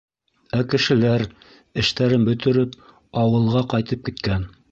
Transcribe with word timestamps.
Ә 0.59 0.61
кешеләр, 0.69 1.25
эштәрен 1.83 2.25
бөтөрөп, 2.31 2.75
ауылға 3.25 3.65
ҡайтып 3.75 4.05
киткән. 4.09 4.53